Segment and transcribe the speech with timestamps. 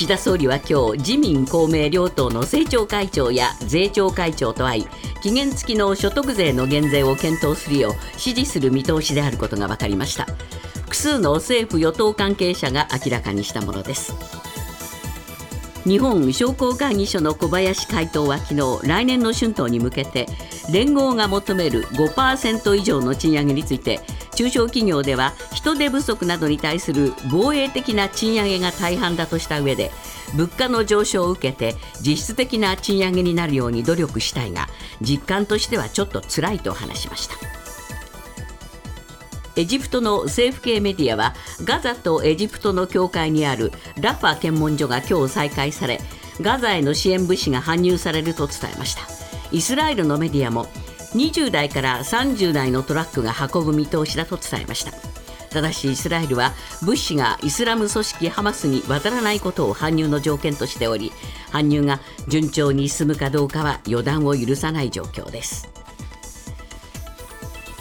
[0.00, 4.86] 岸田総理は今日自民公明両党の政調会長や税調会長と会い
[5.22, 10.24] 期限付きの所得税の減税を検討するよう指示する見通しであることが分かりました。
[10.84, 14.14] 複数の政府与党関係者が明らかにしたものです。
[15.84, 20.28] 日本商工会議所の小林会頭は昨日来年の春闘に向けて
[20.72, 24.00] 連合が求める5%以上の賃上げについて
[24.40, 29.90] 中小企業では人手不足などに対する防衛的な賃上げが大半だとした上で
[30.34, 34.68] 物価の上昇を受けて実質的な賃上げになるように努力したいが
[35.02, 37.34] 実感としてはちょっと辛いと話しました。
[39.56, 46.00] エジプトの政府系メディアはガザとエジプトの境界にあるラファ検問所が今日再開され
[46.40, 49.02] ガザへの支援物資が搬入されると伝えました
[49.52, 50.68] イスラエルのメディアも
[51.14, 54.92] 20台から30台のトラックが運ぶ見通しだと伝えました。
[55.50, 56.52] ただしイスラエルは
[56.82, 61.12] 物資がイスラム組織ハマスに渡らないことを搬入の条件としており
[61.50, 65.79] 搬入が順調に進むかどうかは予断を許さない状況です。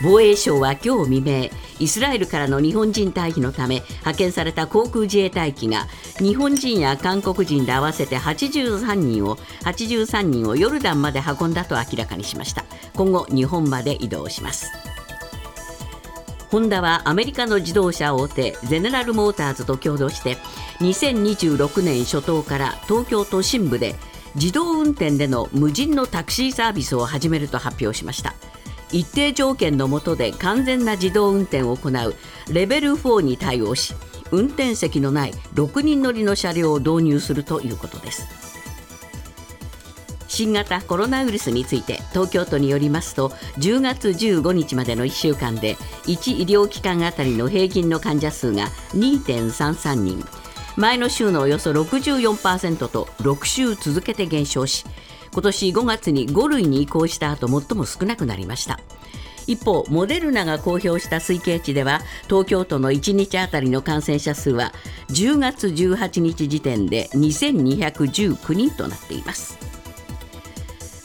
[0.02, 5.88] 防衛省は今日未明イスラエルからの日本人退避のため派遣された航空自衛隊機が
[6.20, 12.64] 日本人や韓国人で合わせて83人を83人をヨルダンまで運んだと明らかにしました。
[12.96, 14.72] 今後日本まで移動します。
[16.50, 20.38] ホンダはアメリカの自動車大手ゼネラルモーターズと共同して
[20.80, 23.96] 2026年初頭から東京都心部で
[24.36, 28.34] 自動運転での無人のタクシーサービスを始めると発表しました。
[28.92, 32.16] 一定条件の下で完全な自動運転を行う
[32.52, 33.94] レベル4に対応し
[34.32, 38.28] 運転席のない6人乗りの車両を導入するということです。
[40.28, 50.24] 新型コロナウイルスについて東京都によりますと10月15日までの1週間で1医療機関あたりの平均の患者数が2.33人。
[50.78, 54.86] 前の週のおよそ64%と6週続けて減少し
[55.32, 58.80] 今年5月に5類に移行した後最も少なくなりました。
[59.48, 64.74] 一方モデルナが公表した推計値では東京都の1日あたりの感染者数は
[65.10, 69.58] 10月18日時点で2219人となっています。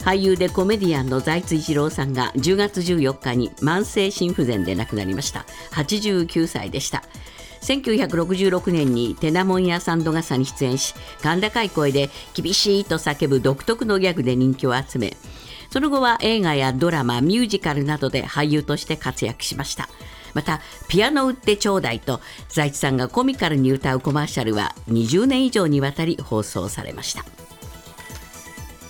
[0.03, 5.47] 俳優でコメディアンの財津一郎さんが10月14日に慢性心不全で亡くなりました。
[5.71, 7.01] 89歳でした。
[7.65, 10.93] 1966年にテナモンやサンドガサに出演し
[11.23, 15.17] 甲高い声で厳しいと叫ぶ独特のギャグで人気を集め
[15.71, 19.89] その後は映画やドラマミュージカルなどで俳優として活躍しました。
[20.33, 27.25] また「ピアノ売ってちょうだい」と財津さんがコミカルに歌うコマーシャルは20年以上にわたり放送されました。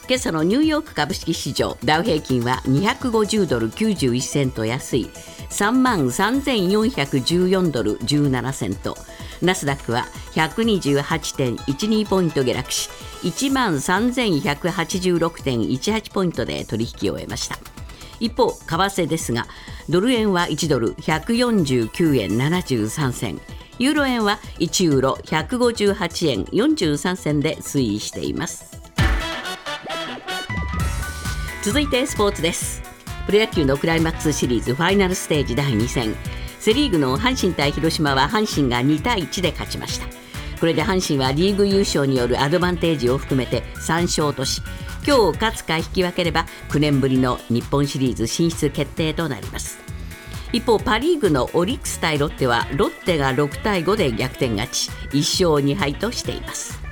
[0.07, 5.09] 今朝のニューヨーク株式市場ダウ平均は250ドル91セント安い。
[5.49, 8.95] 3万3414ドル17セント。
[9.41, 12.87] ナスダックは128.12ポイント下落し
[13.23, 17.57] 1万3186.18ポイントで取引を終えました。
[18.19, 19.47] 一方為替ですが
[19.89, 23.41] ドル円は1ドル149円73銭。
[23.79, 28.74] ユーロ円は1ユーロ158円43銭で推移しています。
[31.65, 32.83] 続いてスポーツです。
[33.25, 36.15] プロ野球のクライマックスシリーズファイナルステージ第2戦。
[36.59, 40.05] セ・リーグの阪神対広島は阪神が2対1で勝ちました。
[40.59, 44.61] これで阪神はリーグ優勝によるアドバンテージを含めて3勝とし
[45.07, 49.79] 今日勝つか引き分ければ9年ぶりの日本シリーズ進出決定となります。
[50.53, 56.84] 一方パ・リーグのオリックス対ロッテはロッテが6対5で逆転勝ち1勝2敗としています。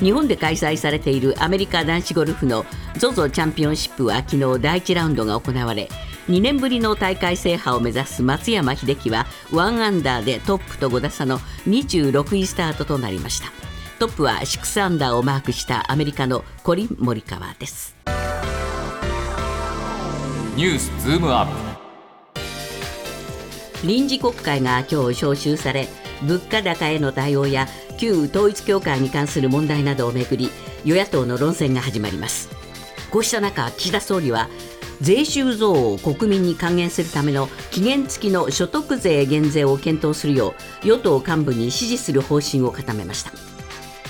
[0.00, 2.64] 日本で開催されているアメリカ男子ゴルフの
[2.94, 5.88] ZOZO チャンピオンシップは昨日第1ラウンドが行われ
[6.28, 13.48] 2年ぶりの大会制覇を目指す松山英樹は1アンダーでトップと5打差の26位スタートとなりました。
[13.98, 17.96] トップは6アンダーをマークしたアメリカのコリン・モリカワです。
[20.54, 21.52] ニュースズームアップ。
[23.86, 25.88] 臨時国会が今日召集され
[26.22, 27.66] 物価高への対応や
[27.98, 30.50] 旧統一教会に関する問題などをめぐり
[30.84, 32.48] 与野党の論戦が始まります。
[33.10, 34.48] こうした中岸田総理は
[35.00, 40.54] 税収増を国民に還元するための期限付きの所得税減税を検討するよ
[40.84, 43.32] う与党幹部に指示する方針を固めました。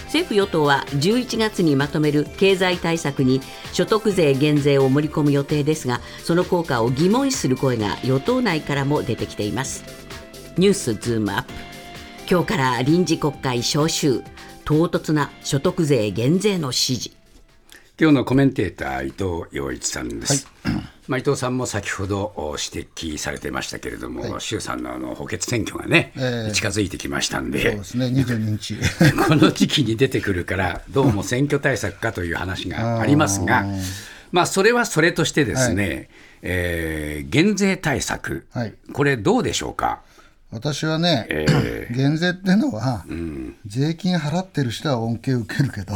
[0.05, 3.43] 政府与党は11月にまとめる経済対策に
[3.75, 9.85] 所得税減税を盛り込む予定ですがその効果を疑問視する声が与党内からも出てきています。
[10.57, 11.68] ニュースズームアップ。
[12.31, 14.23] 今日から臨時国会召集。
[14.67, 17.11] 唐突な所得税減税の指示。
[17.99, 20.75] 今日のコメンテーター伊藤洋一さんです、はい、
[21.09, 22.35] まあ、伊藤さんも先ほど
[22.73, 26.53] 指摘されてましたけれども、衆参のあの補欠選挙がね、ええ。
[26.53, 28.77] 近づいてきましたんで、そうですね、22日。
[29.27, 33.65] この時期に出てくるから、どうも選挙対策かという話が ありますが、
[34.33, 36.11] まあ、それはそれとしてですね、
[36.43, 38.75] えー減税対策、はい。
[38.93, 40.03] これ、どうでしょうか？
[40.51, 43.05] 私はね、え減税ってのは、
[43.67, 45.95] 税金払ってる人は恩恵を受けるけど、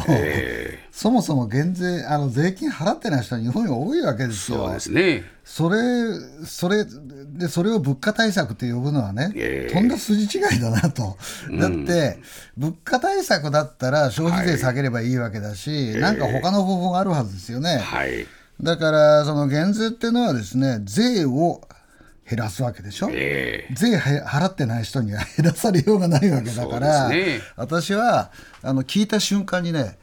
[0.91, 4.59] そもそも減税あの税金払ってない人は日本に多いわけですよ。
[4.59, 5.25] そうですね。
[5.43, 5.79] それ
[6.45, 11.17] それでそれを物価対策って呼ぶのはね、ええとんだ筋違いだなと、
[11.59, 12.19] だって、
[12.59, 17.79] 物価対策だったら消費税下げればいいわけだし、なんか他の方法があるはずですよね。
[17.79, 18.27] はい。
[18.63, 21.63] だから、その減税っていうのはですね、税を
[22.33, 23.11] 減らすわけでしょ？
[23.13, 27.41] え税は払ってない人には 減らされようがないわけだから、ね。
[27.57, 28.31] 私は
[28.63, 29.99] あの聞いた瞬間にね、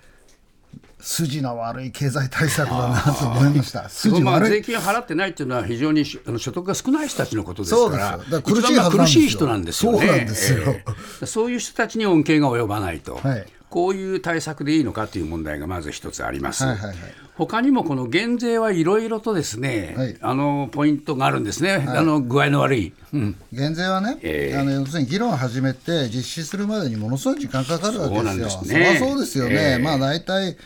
[0.99, 3.79] 筋の悪い経済対策だなと思いました。
[3.81, 3.89] ー。
[3.89, 4.51] 筋まあ、悪い。
[4.51, 9.99] 税金を払ってないっていうのは、非常にしあの所得が少ない人たちのことですから、から苦しい苦しい人なんですよね。
[9.99, 10.59] そうなんですよ。
[10.67, 10.83] え
[11.23, 11.25] え。
[11.25, 16.63] そういう人たちに恩恵が及ばないと、はいこういう対策でいいのかという問題がまず一つあります。
[16.63, 16.95] はいはいはい
[17.39, 22.93] 他にもこの減税はいろいろとですね、はいあのポイントがあるんですね、あの具合の悪い。
[23.13, 28.61] うん減税はね、ええあの要するに議論を始めて実施するまでにものすごい時間かかるわけそうなんですよ。
[28.61, 29.55] ですねそそうですよね。
[29.55, 30.57] ええまあ大体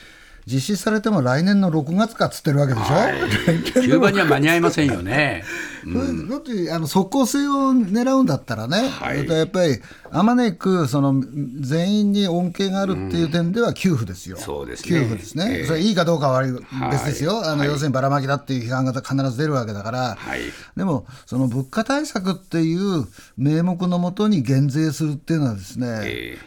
[0.46, 3.72] 実施されても来年の6月かっつってるわけでしょ？
[3.74, 5.44] キューバには間に合いませんよね。
[6.30, 9.28] だってあの即効性を狙うんだったらね、はい。
[9.28, 9.82] やっぱり
[10.12, 11.22] あまねくその
[11.60, 14.90] 全員に恩恵があるっていう点では給付ですよ、そうですね。
[14.90, 15.66] 給付ですね、ええ。
[15.66, 16.52] それいいかどうかは悪い
[16.92, 20.40] 別ですよ、あのはい要するにばらまきだっていう批判が必ず出るわけだから、はい。
[20.78, 23.06] でも、その物価対策っていう
[23.38, 26.38] 名目のもとに減税するっていうのはですね、え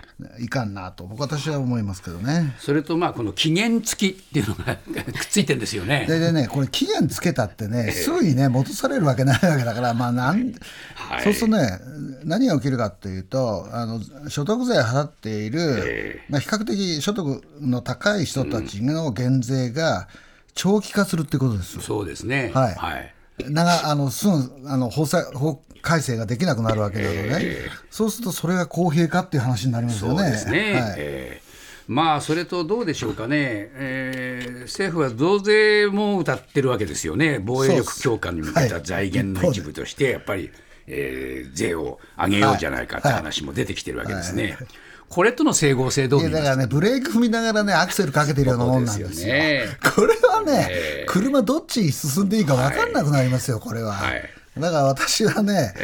[0.40, 2.54] いかんなと、僕私は思いますけどね。
[2.58, 6.06] それとまあこの期限付きっていうのがくっついてるんですよね。
[6.08, 10.54] ででね、これ、期限つけたってね、すぐにね、戻されるわけないわけだから、まあなん
[10.94, 11.78] はいそうするとね、
[12.24, 20.08] 何が起きるかっていうと、あの所得税払っている、えまあ、比較的所得の高い人たちの減税が
[20.54, 21.82] 長期化するってことですよ。
[21.82, 22.50] そうですね。
[22.54, 23.15] はいはい。
[23.48, 27.56] 長あのすぐあの法裁法改正ができなくなるわけなのね、
[27.90, 30.18] そうするとそれが公平かっていう話になりますよね。
[30.18, 30.72] そうですね。
[30.72, 30.94] はい。
[30.98, 31.46] えー
[31.88, 40.50] まあそれとどうでしょうかね、えー政府は増税も歌ってるわけですよね、防衛力強化に向けたはい財源の一部として、やっぱり、
[40.88, 44.58] えー税を上げようじゃないかって話も出てきてるわけですね。
[45.08, 49.28] これとの整合性どうだからね、ブレーキ踏みながらね、アクセルかけてるようなもんなんですよ。
[49.28, 49.66] ね。
[49.94, 51.06] これはね、ええ。
[51.06, 53.92] 車どっちに進んでいいか分かんなくなりますよ、これは。
[53.92, 54.22] はい。
[54.58, 55.74] だから私はね、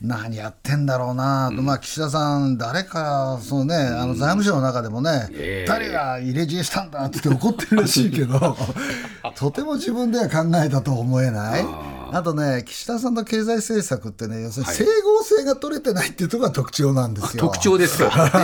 [0.00, 5.68] 何やってんだろうなと、まあ、岸田さん、誰か、そのね、あの財務省の中でもね、ええ。
[5.68, 8.56] 誰が入れ知恵したんだって言って怒ってるらしいけど、
[9.36, 11.64] とても自分では考えたとは思えない。
[12.12, 17.44] あとね、岸田さんの経済政策ってね、要するに整合性が取れてないっていうところが特徴なんですよ。
[17.44, 18.08] 特徴ですか。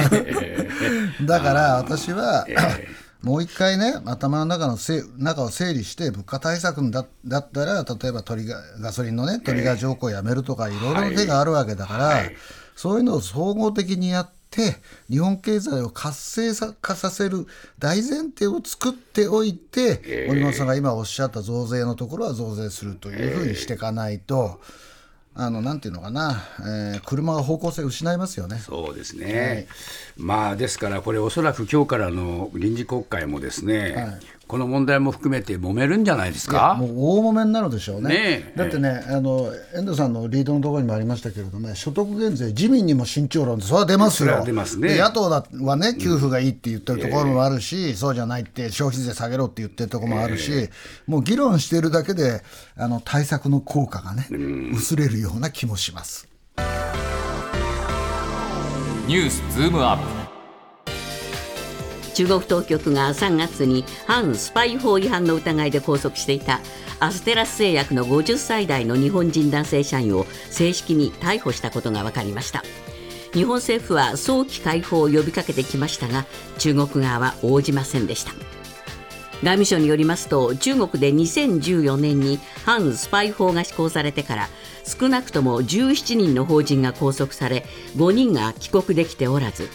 [1.22, 2.46] だから私は、
[3.22, 10.94] もう一回ね、頭の中のせ中を整理して、物価対策だだったら、例えばトリガガソリンのね、トリガー条項をやめるとか、いろい。
[10.94, 12.36] ろな手があるわけだから、はい。
[12.74, 14.41] そういうのを総合的にやって、
[15.08, 16.16] 日本経済を活
[16.52, 17.46] 性化させる
[17.78, 24.60] 大前提を作っておいて、森本さんが今おっしゃった増税のところは増税するというふうにしていかないと、
[25.34, 28.58] あのなんていうのかな、えー車が方向性を失いますよね。
[28.58, 29.66] そうですね、
[30.16, 34.20] まあですから、これ、おそらく今日からの臨時国会もですね、
[34.52, 36.74] この問題も含めて揉めるんじゃないですか？
[36.74, 38.08] もう大揉めになるでしょうね。
[38.10, 44.42] ねえだってね、あの遠藤さんのリードのところにもありましたけれども、所得減税、自民にも慎重論で、それは出ますよ。
[44.44, 50.68] 出ますねで野党だはね、給付がいいって言ってるところもあるし、そうじゃないって、消費税下げろって言ってるところもあるし、
[51.06, 52.42] もう議論してるだけで、
[52.76, 54.28] あの対策の効果がね、
[54.74, 56.28] 薄れるような気もします。
[59.06, 60.21] ニュースズームアップ
[62.14, 66.60] 中国当局が3月に反スパイ法違反の疑いで拘束していた。
[67.00, 72.62] アステラス製薬の50歳代の日本人男性社員を正式に逮捕したことが分かりました。
[73.32, 76.26] 日本政府は早期解放を呼びかけてきましたが
[76.58, 78.32] 中国側は応じませんでした。
[79.42, 84.48] 外務省によりますと中国で2014年に反スパイ法が施行されてから
[84.84, 87.64] 少なくとも17人の法人が拘束され
[87.96, 89.68] 5人が帰国できておらず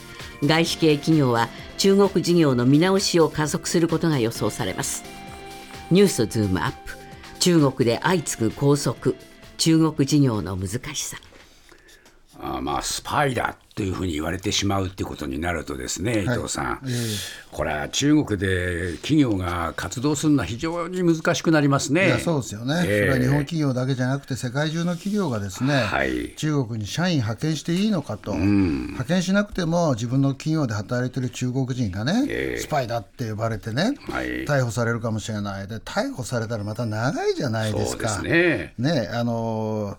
[0.43, 5.03] 外資系企業は中国事業の見直しを加速することが予想されます。
[5.89, 6.97] ニュースズームアップ。
[7.39, 9.13] 中国で相次ぐ拘束。
[9.57, 11.17] 中国事業の難しさ。
[12.39, 16.93] あまあスパイだというふうに言われてしまうっていうことになるとですね、伊藤さん、ええ。
[17.51, 22.07] これは中国で企業が活動するのは非常に難しくなりますね。
[22.07, 23.11] いやそうですよね、ええ。
[23.11, 26.33] それは日本企業だけじゃなくて、世界中の企業がですね、はい。
[26.37, 32.59] 中国に社員派遣していいのかと、派遣しなくても自分の企業で働いてる中国人がね、ええ。
[32.59, 34.45] スパイだって呼ばれてね、はい。
[34.45, 38.09] 逮捕されるかもしれない、で逮捕されたらまた長いじゃないですか。
[38.09, 39.01] そうですね。
[39.01, 39.97] ねあの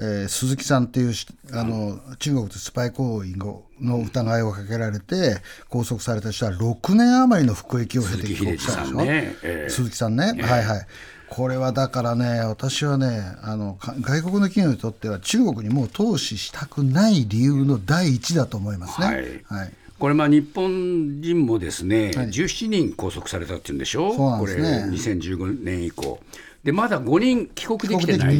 [0.00, 5.36] えー鈴木さんっていうしあの中国でスパイ行為のの疑いをかけられて
[5.70, 9.36] 拘束された人は6年余りの服役を経て帰国したんでしょ鈴木さんね。
[9.42, 9.70] ええ。
[9.70, 10.86] 鈴木さんね、はいはい。
[11.28, 19.06] これはだからね私はねあのか外国の企業にとっては中国にもう投資したくない理由の第一だと思いますね。
[19.06, 19.16] はい。
[19.44, 19.72] はい。
[19.98, 24.38] これ、まあ日本人もですね、17人拘束されたっていうんでしょ、そうね。
[24.38, 26.20] これ、2015年以降、
[26.62, 28.38] でまだ5人帰国できてない、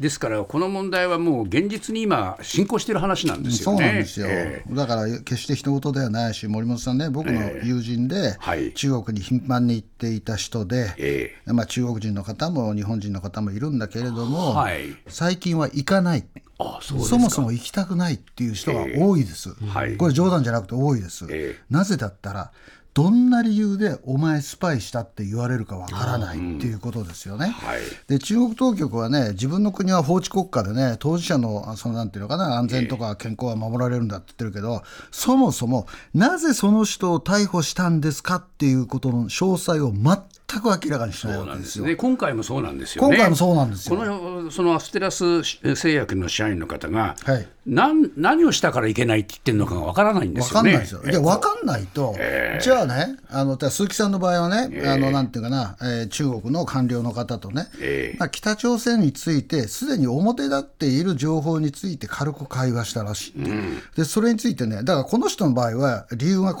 [0.00, 3.86] ですから、この問題はもう現実に今、進行している話なんですそうよね。
[3.86, 8.72] なんですよ、えだから決して人事ではないし、森本さんね、僕の友人で、はい。
[8.74, 14.96] 中国に頻繁に行っていた人で、えまあ、中国人の方も日本人の方もいるんだけれども、はい。
[15.08, 16.26] 最近は行かない。
[16.58, 17.18] あそうですか。
[17.18, 19.96] もそも行きたくないっていう人が多いです、はい。
[19.96, 21.60] これ冗談じゃなくて多いです、ええ。
[21.70, 22.50] なぜだったら
[22.96, 27.48] どんな理由でお前スパイしたって言われるかわからないっていうことですよね。
[27.48, 27.80] はい。
[28.08, 40.22] で中国当局はね自分の国は法治国家でね当事者のあそのなんていうのかな安全とか健康は守られるんだって言ってるけど、そもそもなぜその人を逮捕したんですかっていうことの詳細を全
[40.60, 41.56] く明らかにしないそうなわけでよ。
[41.56, 43.08] んですすね、今回もそうなんですよね。
[43.08, 45.42] 今回もそうなんですよこのそのアステラス
[45.74, 50.70] 製薬の社員の方が、はいなん何をしたからいけないって言ってるのかがわからないんですよね。
[50.70, 51.02] わかんないですよ。
[51.02, 52.14] で、わかんないと、
[52.60, 66.56] じゃあね、あの、鈴木さんの場合はね、あの、なんていうかな、えー中国の官僚の方とね、ええまあ、北朝鮮について、すでに表立っている情報について軽く会話したらしいう、で、それについてね、だからこの人の場合は、理由が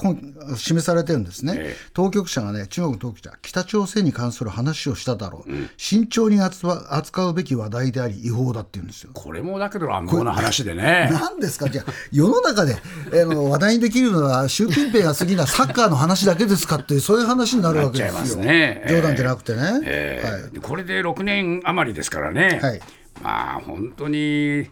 [0.56, 1.54] 示されてるんですね。
[1.56, 5.50] え当局者がね、中国当局者、北朝鮮に関する話をしただろう。
[5.76, 9.10] 慎重に扱扱うべき話題であり、違法だって言うんですよ。
[9.14, 11.08] これもだけど乱暴な話でね。
[11.12, 11.68] 何ですか？
[11.68, 12.76] じゃあ世の中で、
[13.12, 18.44] えーの話題にできるのは習近平が好きなサッカーの話だけですかっていうそういう話になるわけですよ。
[18.44, 18.84] ね。
[18.88, 22.80] 冗談じゃなくてね、えーはい、でこれで6年余りですからね、はい。
[23.22, 24.70] まあ本当にど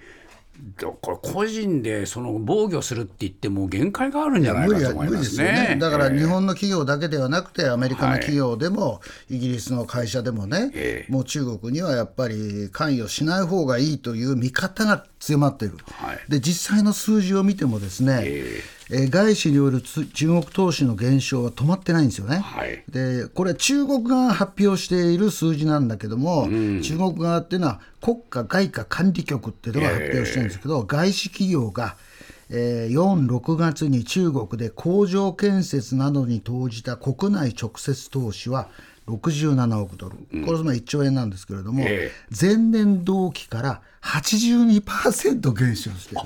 [1.01, 5.53] これ個人でその防御するって言っても限界があるんじゃない無理かと思いまは無理ですね。
[5.75, 5.77] ね。
[5.81, 11.13] だからえー日本の企業だけではなくてアメリカの企業でも、イギリスの会社でもね、ええ。
[11.13, 16.19] もう中国にはやっぱり関与しない方がいいという見方が強まっている、はい。
[16.29, 22.39] で実際の数字を見てもですね、ええー外資によるつ中国投資の減少は止まってないんですよね。
[22.39, 26.49] はいでこれは中国側が発表している数字なんだけども、
[26.83, 31.97] 中国側っていうのは国家外貨管理局っていうのが発表してるんですけど、外資企業が、
[32.51, 38.69] えー4、6月に中国で工場建設などに投じた国内直接投資は
[39.07, 46.21] 67億ドル、これつまり1兆円なんですけれども、ええ前年同期から82%減少してる。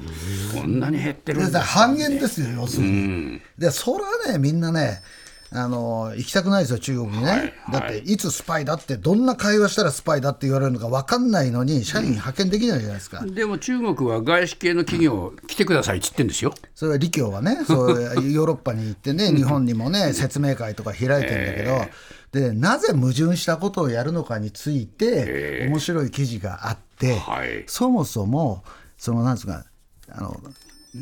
[0.54, 3.40] こんなに減ってるんでだ半減ですよ、要するに。
[3.56, 5.02] で、それはね、みんなね、
[5.50, 7.54] あの行きたくないですよ、中国にね。
[7.72, 13.24] だって、いつスパイだって、どんな会話したらスパイだって言われるのか分かんないのに、社員派遣できないじゃないですか。
[13.24, 16.52] でも中国は外資系の企業、来てくださいって言ってるんですよ。
[16.74, 21.86] それは李強はね、そういうヨーロッパに行ってね、日本にもね、説明会とか開いてるんだけど、
[22.32, 27.64] で、なぜ矛盾したことをやるのかについて、面白い記事があって、はい。
[27.66, 28.64] そもそも、
[28.96, 29.64] そのなんですか、
[30.10, 30.36] あの、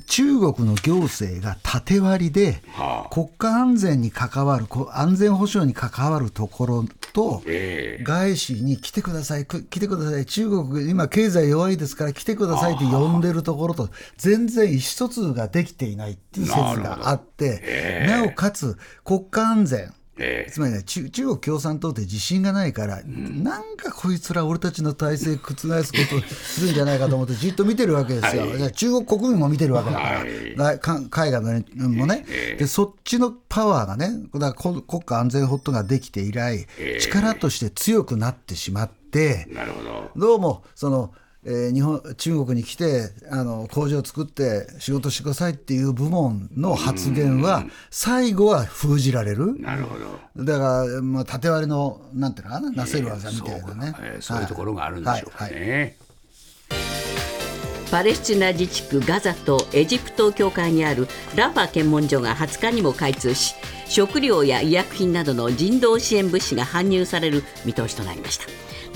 [0.07, 3.15] 中国の行政が縦割りで、はあ。
[3.15, 28.57] 国家安全に関わる、こ安全保障に関わるところと、え外資に来てください、く来てください、中国、今、経済弱いですから来てくださいって呼んでるところと、全然意思疎通ができていないっていう説があって、なおかつ国家安全、えつまりね中、中国共産党って自信がないから、なんかこいつら俺たちの体制覆すことするんじゃないかと思ってじっと見てるわけですよ。
[28.57, 30.25] じゃあ中国国民も見てるわけだか
[30.57, 30.79] ら、
[31.11, 32.25] 海外もね、
[32.59, 36.67] で、そっちのパワーがね、だからこ国家安全法とができて以来、
[37.01, 40.11] 力として強くなってしまって、なるほど。
[40.17, 41.13] どうもその、
[41.47, 49.59] えー日本中国に来てあの工場を作って仕事してくださいっていう部門の発言は最後は封じられる。
[49.61, 50.45] なるほど。
[50.45, 55.97] だから、まあ、縦割りのなんていうのかな、なせる技みたいなね、えーそういうところがあるんでしょうかはいはいね。
[57.91, 63.55] パレスチナ自治区ガザとエジプト境界にあるラファ検問所が20日にも開通し
[63.87, 68.47] 食料や医薬品などの人道支援物資が搬入される見通しとなりました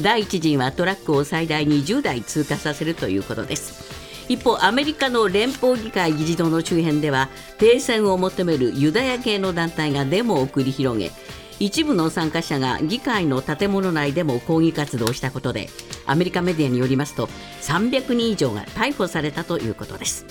[0.00, 3.90] 第一陣はトラックを最大20台通過させるということです。
[4.28, 7.28] 一方アメリカの連邦議会議事堂の周辺では
[7.58, 11.10] 停戦を求めるユダヤ系の団体がデモを繰り広げ
[11.58, 15.68] 一部の参加者が議会の建物内でも抗議活動をしたことで
[16.06, 17.26] アメリカメディアによりますと
[17.62, 20.24] 300人以上が逮捕されたということです。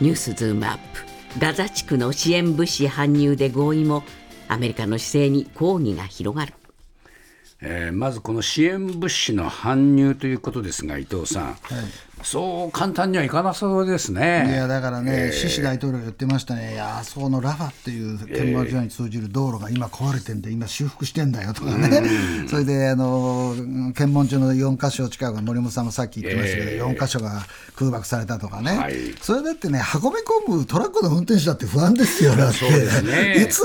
[0.00, 0.80] ニュースズームアップ。
[1.38, 4.04] ガザ地区の支援物資搬入で合意も
[4.48, 6.54] アメリカの姿勢に抗議が広がる。
[7.60, 11.56] えーまずこの支援物資の搬入ということですが伊藤さん、
[12.24, 14.46] そう簡単にはいかなそうですね。
[14.48, 22.02] いやだからね、シシ大統領が言ってましたね、いや、あそこのラファっていう検問所に通じる道路が今壊れてんで、今、修復してんだよとかね、
[22.48, 23.54] それであの
[23.94, 26.82] 検問所の4箇所近く、森本さんもさっき言ってましたけど、ええ。
[26.82, 27.42] 4箇所が
[27.76, 28.94] 空爆されたとかね、はい。
[29.20, 30.16] それだってね、運び
[30.48, 32.64] 込むトラックの運転手だって不安ですよ、だって、
[33.02, 33.62] ねいつ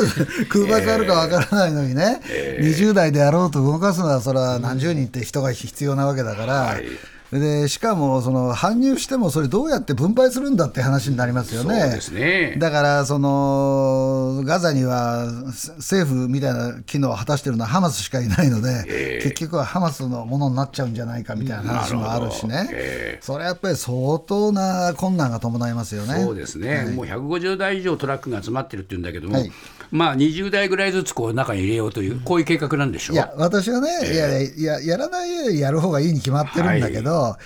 [0.50, 2.20] 空爆あるかわからないのにね、
[2.60, 6.54] 20代であろうと動かすのは、それは何十人って人が必要なわけだから。
[6.54, 6.84] はい
[7.32, 11.80] でしかもその搬入してもそれどうやって分配するんだって話になりますよね。
[11.80, 12.56] そうですね。
[12.58, 26.24] だからそのガザにはせ政府みたいな機能を果たしてるのはハマスしかいないので、結局はハマスのものになっちゃうんじゃないかみたいな話もあるしね、えそれはやっぱり相当な困難が伴いますよね。
[26.24, 29.52] そうですね、もう150台以上トラックが集まってるっていうんだけども、はい
[29.92, 33.16] まあ20台ぐらいずつこう中に入れようという、こういう計画なんでしょう。
[33.16, 37.38] いや、私はね、いやいや、やらないよりやる方がいいに決まってるんだけど、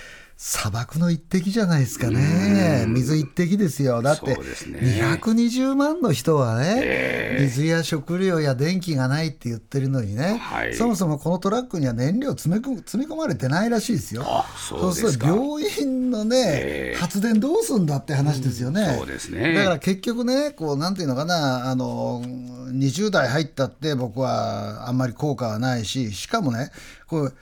[0.46, 4.78] 砂漠の一滴じゃないですかね、水一滴ですよ、だってそうですね。
[5.18, 10.74] 220万の人はね、水や食料や電気がないって言ってるのにね、はい。
[10.74, 14.22] そもそもこのトラックには燃料詰め込詰め込まれてないらしいですよ。
[14.26, 18.96] あそうですると病院のね、発電どうすんだって話ですよね。
[18.98, 19.54] そうですね。
[19.54, 26.70] だから結局ね、こうなんていうのかな、あの20代入ったって、僕はあんまり効果はないし、しかもね、
[27.06, 27.34] こう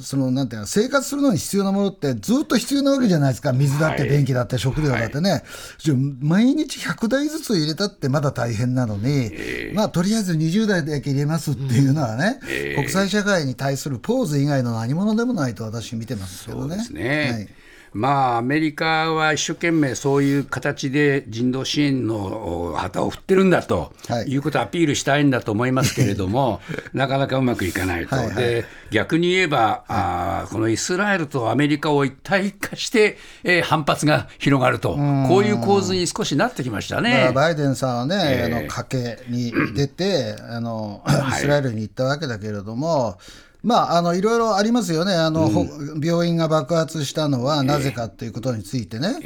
[0.00, 3.52] そのなんていうの生活するのに必要なものってずっと必要なわけじゃないですか。
[3.52, 4.10] 水だってはい。
[4.10, 5.42] 電気だって食料だってね、
[5.78, 9.32] じゃあ毎日100台ずつ入れたってまだ大変なのに、
[9.74, 12.38] まあとりあえず20台だけ入れますっていうのはね、
[12.76, 16.68] 国際社会に対するポーズ以外の何者でもないと私見てますけどね。
[16.68, 17.30] そうですね。
[17.32, 17.63] はい
[17.94, 24.30] まあ、アメリカは一生懸命そういう形で人道支援のお旗を振ってるんだと、はい。
[24.30, 26.60] い、うことをアピールしたいんだと思いますけれども、
[26.92, 28.34] なかなかうまくいかないと、はいはい。
[28.34, 34.90] で逆に言えば、あーこのイスラエルとアメリカを一体化して、えー反発が広がると、
[35.28, 37.30] こういう構図に少しなってきましたね。
[37.32, 43.18] バイデンさんはね、ええあの賭けに出てあの、イスラエルに行ったわけだけれども、
[43.64, 45.14] まあ、あのいろいろありますよね。
[45.14, 45.66] あの、ほ
[46.00, 49.16] 病院が爆発したのはなぜかということについてね、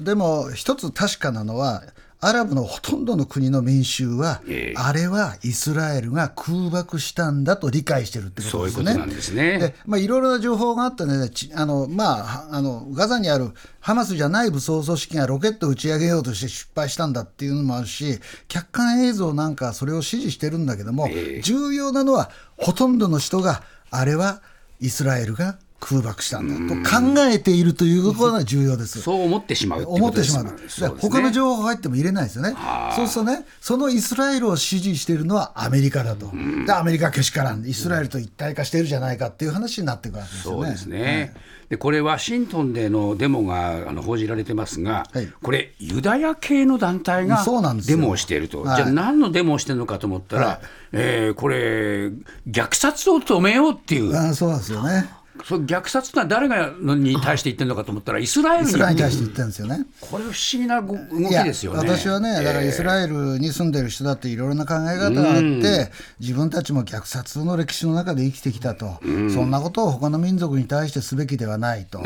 [0.00, 1.84] でも一つ確かなのは
[2.20, 4.74] アラブのほとんどの国の民衆は、ええ。
[4.76, 8.70] あれはイスラエルが空爆したんだと理解してるってことですよね。
[8.70, 9.58] そういうことなんですね。
[9.58, 21.08] でまあ、いろいろな情報があってね、ちあのまあ、はあのガザにあるハマスじゃない武装組織がロケットを打ち上げようとして失敗したんだっていうのもあるし、客観映像なんかはそれを支持してるんだけども、
[21.42, 24.42] 重要なのは、ほとんどの人が、あれは
[24.80, 29.00] イスラエルが空爆したんだと考えているということが重要です。
[29.00, 30.98] そう思ってしまう思ってしまう。
[30.98, 32.54] 他の情報入っても入れないですよね。
[32.96, 36.30] そうするとね、そのイスラエルを支持しているのはアメリカだと。
[36.66, 37.64] で、アメリカけしからん。
[37.64, 40.60] イスラエルと一体化しているじゃないかっていう話になってくるわけですよね。
[40.62, 41.34] そうですね。
[41.68, 50.58] でこれ、ワシントンでのデモがあの報じられてますが、はいこれ、ユダヤ系の団体がそうなんですよデモをしていると、はいじゃあ、何のデモをしてるのかと思ったら、はい
[50.92, 52.10] えーこれ、
[52.48, 55.10] 虐殺を止めようっていう、あそうなんですよね。
[55.44, 59.86] そう虐殺というのは誰がのに対して言ってるのかと思ったら、イスラエルイに対して言ってるんですよね。
[60.00, 61.78] これ、不思議なご動きですよね。
[61.78, 72.02] 私はね、だからイスラエルに住んでる人だっていろいろな考え方があって、自分たちも虐殺の歴史の中で生きてきたと、そんなことを他の民族に対してすべきではないと、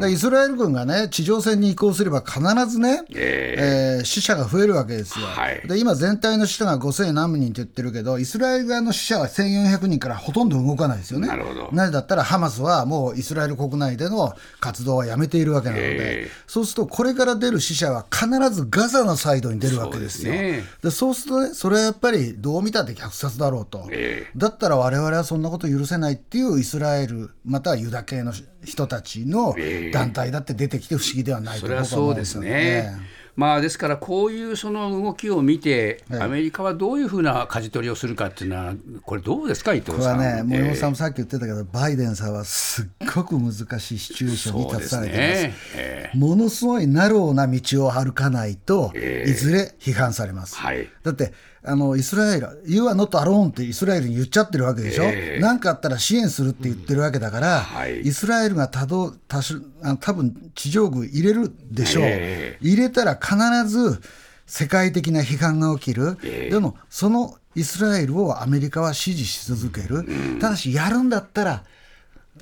[0.00, 5.26] でイスラエル軍がね、地上戦に移行すれば必ずね、えー死者が増えるわけですよ。
[5.26, 5.66] はい。
[5.66, 11.28] で今、全体の死者が5000何人って言ってるけど、イスラエル側の死者は1400人からほとんど動かないですよね。
[11.28, 11.68] なるほど。
[11.72, 16.30] なぜだったら、ハマスはもうイスラエル国内での活動はやめているわけなので、ええ。
[16.46, 20.32] そうすると、これから出る死者は必ずガザのサイドに出るわけですよ。
[20.32, 20.64] そうですね。
[20.82, 28.32] でそうするとね、それはやっぱりどう見たって虐殺だろうと、えだったら我々はそんなこと許せないっていうイスラエル、またはユダ系の
[28.64, 29.90] 人たちのええ。
[29.90, 32.92] 団体だって出てきて不思議ではないとそれはそうですね。
[33.36, 40.18] まあ、ですから、こういうその動きを見て、はいアメリカはどういうふうな舵取りをするかっていうのは、これ、どうですか、伊藤これさん。
[40.18, 45.42] はね、森本さんえもさっき言ってたけど、バイデンさんはすっごく難しいシチュエーションに立たされてます。
[45.42, 45.54] ね。
[45.74, 50.56] えものすごいナローな道を歩かないと、ええいずれ批判されます。
[50.56, 51.32] はいだって
[51.66, 55.40] あのイスラエル、You are not alone ってイスラエルに言っちゃってるわけでしょ、ええ。
[55.40, 58.00] なんかあったら支援するって言ってるわけだから、はい。
[58.02, 63.36] イスラエルが多動多種あの多分地上軍入れるでしょう、え入れたら必
[63.68, 64.00] ず
[64.46, 66.50] 世界的な批判が起きる、ええ。
[66.50, 70.04] でもそのイスラエルをアメリカは支持し続ける、
[70.40, 71.64] ただしやるんだったら、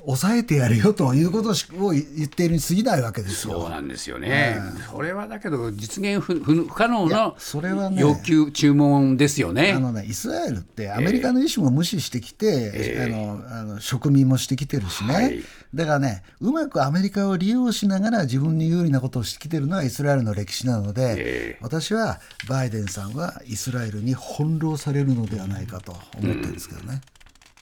[0.05, 3.61] 抑えてやるよということを言っているに過ぎないわけですよ。
[3.61, 4.57] そうなんですよね、
[4.91, 9.73] それはだけど、実現不不不可能なそれはね要求、注文ですよね。
[9.73, 15.43] あのね、イスラエルってアメリカの意思も無視してきて、あのあの植民もしてきてるしね、はい
[15.75, 27.01] だからね、うまくアメリカを利用しながら自分に有利なことをしてきてるのがイスラエルの歴史なので、え私はバイデンさんはイスラエルに翻弄されるのではないかと思ってるんですけどね。